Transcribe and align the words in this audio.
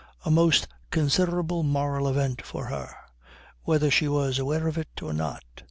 A 0.25 0.31
most 0.31 0.67
considerable 0.89 1.61
moral 1.61 2.07
event 2.07 2.43
for 2.43 2.65
her; 2.65 2.91
whether 3.65 3.91
she 3.91 4.07
was 4.07 4.39
aware 4.39 4.67
of 4.67 4.79
it 4.79 4.99
or 5.03 5.13
not. 5.13 5.43